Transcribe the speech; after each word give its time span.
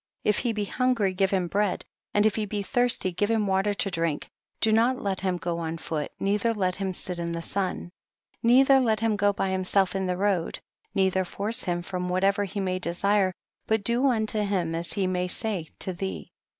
If 0.23 0.39
he 0.39 0.51
be 0.51 0.65
hungry 0.65 1.13
give 1.13 1.29
him 1.29 1.45
bread, 1.47 1.85
and 2.11 2.25
if 2.25 2.33
he 2.35 2.47
be 2.47 2.63
thirsty 2.63 3.11
give 3.11 3.29
him 3.29 3.45
water 3.45 3.71
to 3.75 3.91
drink; 3.91 4.31
do 4.59 4.71
not 4.71 4.99
let 4.99 5.19
him 5.19 5.37
go 5.37 5.59
on 5.59 5.77
foot, 5.77 6.11
neither 6.19 6.55
let 6.55 6.77
him 6.77 6.91
sit 6.91 7.19
in 7.19 7.33
the 7.33 7.43
sun. 7.43 7.81
12. 8.41 8.41
Neither 8.41 8.79
let 8.79 8.99
him 9.01 9.15
go 9.15 9.31
by 9.31 9.49
himself 9.51 9.95
in 9.95 10.07
the 10.07 10.17
road, 10.17 10.59
neither 10.95 11.23
force 11.23 11.65
him 11.65 11.83
from 11.83 12.09
whatever 12.09 12.45
he 12.45 12.59
may 12.59 12.79
desire, 12.79 13.31
but 13.67 13.83
do 13.83 14.07
unto 14.07 14.39
him 14.41 14.73
as 14.73 14.93
he 14.93 15.05
may 15.05 15.27
say 15.27 15.67
to 15.77 15.93
thee. 15.93 16.21
13. 16.31 16.31